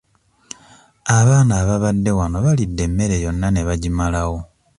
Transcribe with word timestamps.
Abaana 1.17 1.53
ababadde 1.61 2.11
wano 2.19 2.37
balidde 2.45 2.81
emmere 2.87 3.15
yonna 3.23 3.47
ne 3.51 3.61
bagimalawo. 3.67 4.37